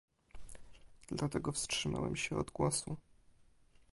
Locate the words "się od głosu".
2.15-2.97